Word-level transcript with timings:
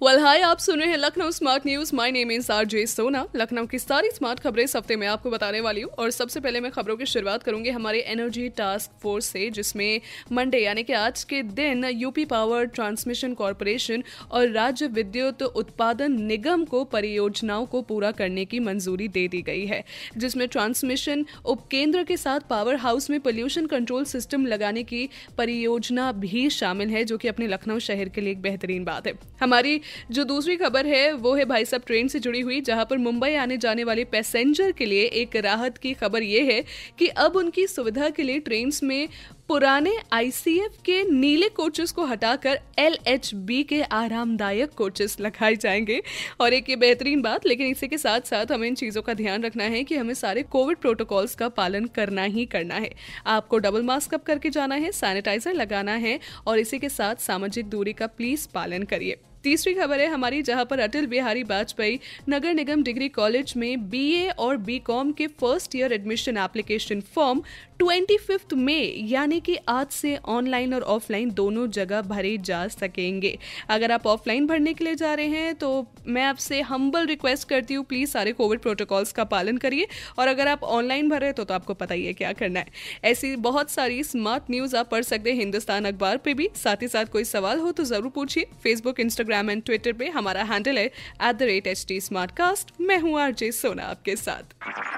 well 0.00 0.18
hi 0.20 0.40
आप 0.40 0.58
सुन 0.58 0.80
रहे 0.80 0.88
हैं 0.88 0.96
Lucknow 0.96 1.30
smart 1.30 1.62
news 1.66 1.94
my 1.96 2.10
name 2.10 2.30
is 2.32 2.50
R 2.52 2.64
J 2.64 2.84
Sona 2.86 3.24
Lucknow 3.36 3.66
की 3.66 3.78
सारी 3.78 4.10
स्मार्ट 4.10 4.40
खबरें 4.40 4.62
इस 4.64 4.74
हफ़्ते 4.76 4.96
में 4.96 5.06
आपको 5.06 5.30
बताने 5.30 5.60
वाली 5.60 5.80
हूँ। 5.80 5.90
और 5.92 6.10
सबसे 6.10 6.40
पहले 6.40 6.60
मैं 6.60 6.70
खबरों 6.72 6.96
की 6.96 7.06
शुरुआत 7.06 7.42
करूँगी 7.42 7.70
हमारे 7.70 8.00
एनर्जी 8.02 8.48
टास्क 8.48 8.90
फोर्स 9.02 9.26
से, 9.26 9.48
जिसमें 9.50 10.00
मंडे 10.32 10.58
यानी 10.58 10.82
कि 10.82 10.92
आज 10.92 11.22
के 11.24 11.42
दिन 11.42 11.84
यूपी 11.84 12.24
पावर 12.24 12.64
ट्रांसमिशन 12.66 13.34
कॉरपोरेशन 13.34 14.04
और 14.30 14.48
राज्य 14.50 14.86
विद्युत 14.88 15.42
उत्पादन 15.42 16.12
निगम 16.22 16.64
को 16.66 16.84
परियोजनाओं 16.86 17.66
को 17.66 17.82
पूरा 17.82 18.10
करने 18.12 18.44
की 18.44 18.60
मंजूरी 18.60 19.08
दे 19.08 19.26
दी 19.28 19.42
गई 19.42 19.66
है, 19.66 19.82
जिसमें 20.16 20.46
ट्रांसमिशन 20.48 21.26
उपकेंद्र 21.46 22.04
के 22.04 22.16
साथ 22.16 22.48
पावर 22.50 22.76
हाउस 22.76 23.10
में 23.10 23.18
पोल्यूशन 23.20 23.66
कंट्रोल 23.66 24.04
सिस्टम 24.04 24.46
लगाने 24.46 24.82
की 24.84 25.08
परियोजना 25.38 26.10
भी 26.14 26.48
शामिल 26.52 26.90
है, 26.90 27.04
जो 27.04 27.18
कि 27.18 27.28
अपने 27.28 27.48
लखनऊ 27.48 27.78
शहर 27.80 28.08
के 28.08 28.20
लिए 28.20 28.32
एक 28.32 28.42
बेहतरीन 28.42 28.84
बात 28.84 29.06
है। 29.06 29.18
हमारी 29.40 29.80
जो 30.10 30.24
दूसरी 30.24 30.56
खबर 30.56 30.86
है, 30.86 31.12
वो 31.12 31.34
है 31.34 31.44
भाई 31.44 31.64
साहब 31.64 31.82
ट्रेन 31.86 32.08
से 32.08 32.18
जुड़ी 32.18 32.40
हुई, 32.40 32.60
जहाँ 32.60 32.84
पर 32.84 32.98
मुंबई 32.98 33.34
आने 33.34 33.56
जाने 33.56 33.84
वाले 33.84 34.04
पैसेंजर 34.04 34.72
के 34.72 34.86
लिए 34.86 35.04
एक 35.22 35.36
राहत 35.36 35.78
की 35.78 35.94
खबर 35.94 36.22
ये 36.22 36.42
है 36.52 36.64
कि 36.98 37.06
अब 37.06 37.36
उनकी 37.36 37.66
सुविधा 37.66 38.08
के 38.08 38.22
लिए 38.22 38.38
ट्रेन 38.38 38.70
में 38.82 39.08
पुराने 39.48 39.92
आईसीएफ 40.12 40.76
के 40.84 41.02
नीले 41.04 41.48
कोचेस 41.48 41.92
को 41.92 42.04
हटाकर 42.04 42.60
एलएचबी 42.78 43.62
के 43.62 43.82
आरामदायक 43.82 44.70
कोचेस 44.70 45.20
लगाए 45.20 45.56
जाएँगे। 45.56 46.02
और 46.40 46.52
एक 46.52 46.70
ये 46.70 46.76
बेहतरीन 46.76 47.22
बात, 47.22 47.46
लेकिन 47.46 47.66
इसी 47.66 47.88
के 47.88 47.98
साथ 47.98 48.20
साथ 48.20 48.52
हमें 48.52 48.68
इन 48.68 48.74
चीज़ों 48.74 49.02
का 49.02 49.14
ध्यान 49.14 49.42
रखना 49.42 49.64
है 49.64 49.84
कि 49.84 49.96
हमें 49.96 50.14
सारे 50.14 50.42
कोविड 50.42 50.76
प्रोटोकॉल्स 50.76 51.34
का 51.34 51.48
पालन 51.48 51.84
करना 51.84 52.22
ही 52.22 52.44
करना 52.46 52.74
है। 52.74 52.90
आपको 53.26 53.58
डबल 53.58 53.82
मास्क 53.82 54.14
अप 54.14 54.24
करके 54.24 54.50
जाना 54.50 54.74
है 54.74 54.92
सैनिटाइजर 54.92 55.54
लगाना 55.54 55.92
है, 55.92 56.20
और 56.46 56.58
इसी 56.58 56.78
के 56.78 56.88
साथ 56.88 57.14
सामाजिक 57.16 57.66
दूरी 57.66 57.92
का 57.92 58.06
प्लीज़ 58.06 58.48
पालन 58.54 58.82
करिए। 58.82 59.16
तीसरी 59.44 59.74
खबर 59.74 60.00
है 60.00 60.06
हमारी, 60.06 60.42
जहाँ 60.42 60.64
पर 60.64 60.78
अटल 60.78 61.06
बिहारी 61.06 61.42
वाजपेयी 61.42 62.00
नगर 62.28 62.54
निगम 62.54 62.82
डिग्री 62.82 63.08
कॉलेज 63.08 63.52
में 63.56 63.88
बीए 63.90 64.28
और 64.28 64.56
बीकॉम 64.56 65.12
के 65.12 65.26
first 65.26 65.76
year 65.76 65.92
admission 65.92 66.36
application 66.36 67.00
form 67.00 67.42
twenty 67.78 68.16
fifth 68.16 68.54
में 68.54 69.08
यानी 69.08 69.37
कि 69.40 69.56
आज 69.68 69.86
से 69.88 70.16
ऑनलाइन 70.26 70.74
और 70.74 70.82
ऑफलाइन 70.88 71.30
दोनों 71.30 71.66
जगह 71.70 72.02
भरे 72.04 72.36
जा 72.40 72.66
सकेंगे। 72.68 73.36
अगर 73.68 73.92
आप 73.92 74.06
ऑफलाइन 74.06 74.46
भरने 74.46 74.72
के 74.74 74.84
लिए 74.84 74.94
जा 74.94 75.12
रहे 75.14 75.26
हैं 75.26 75.54
तो 75.54 75.86
मैं 76.06 76.24
आपसे 76.24 76.60
हम्बल 76.62 77.06
रिक्वेस्ट 77.06 77.48
करती 77.48 77.74
हूँ 77.74 77.84
प्लीज़ 77.84 78.10
सारे 78.10 78.32
कोविड 78.32 78.60
प्रोटोकॉल्स 78.60 79.12
का 79.12 79.24
पालन 79.26 79.56
करिए। 79.58 79.86
और 80.18 80.28
अगर 80.28 80.48
आप 80.48 80.64
ऑनलाइन 80.64 81.08
भर 81.08 81.20
रहे 81.20 81.32
तो, 81.32 81.44
तो 81.44 81.54
आपको 81.54 81.74
पता 81.74 81.94
ही 81.94 82.06
है 82.06 82.12
क्या 82.12 82.32
करना 82.34 82.60
है। 82.60 82.66
ऐसी 83.04 83.34
बहुत 83.38 83.70
सारी 83.70 84.02
स्मार्ट 84.04 84.50
न्यूज़ 84.50 84.76
आप 84.76 84.90
पढ़ 84.90 85.02
सकते 85.04 85.30
हैं 85.30 85.38
हिंदुस्तान 85.38 85.84
अखबार 85.84 86.16
पर 86.18 86.34
भी। 86.34 86.48
साथ 86.56 86.82
ही 86.82 86.88
साथ 86.88 87.12
कोई 87.12 87.24
सवाल 87.26 87.58
हो 87.58 87.72
तो 87.72 87.84
ज़रूर 87.84 88.10
पूछिए। 88.10 88.46
फेसबुक 88.62 89.00
इंस्टाग्राम 89.00 89.50
एंड 89.50 89.62
ट्विटर 89.62 89.92
पर 89.92 90.10
हमारा 90.10 90.42
हैंडल 90.44 90.78
है 90.78 90.84
at 90.84 91.34
the 91.34 91.42
rate 91.44 91.66
H 91.66 91.84
T 91.88 92.00
smart 92.02 92.36
cast 92.36 92.72
मैं 92.80 92.98
हूँ 93.00 93.14
आर 93.14 93.26
आरजे 93.28 93.52
सोना 93.54 93.82
आपके 93.86 94.16
साथ। 94.16 94.97